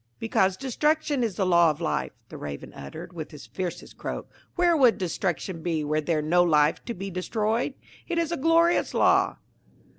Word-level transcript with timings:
"Because 0.17 0.57
destruction 0.57 1.23
is 1.23 1.35
the 1.35 1.45
law 1.45 1.69
of 1.69 1.79
life," 1.79 2.13
the 2.29 2.37
Raven 2.39 2.73
uttered, 2.73 3.13
with 3.13 3.29
his 3.29 3.45
fiercest 3.45 3.99
croak. 3.99 4.31
"Where 4.55 4.75
would 4.75 4.97
destruction 4.97 5.61
be, 5.61 5.83
were 5.83 6.01
there 6.01 6.23
no 6.23 6.41
life 6.43 6.83
to 6.85 6.95
be 6.95 7.11
destroyed? 7.11 7.75
It 8.07 8.17
is 8.17 8.31
a 8.31 8.37
glorious 8.37 8.95
law." 8.95 9.37